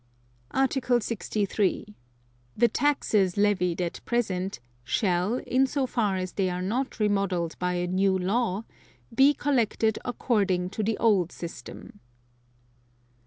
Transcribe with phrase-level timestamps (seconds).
[0.49, 1.95] Article 63.
[2.57, 7.73] The taxes levied at present shall, in so far as they are not remodelled by
[7.75, 8.63] a new law,
[9.13, 11.99] be collected according to the old system.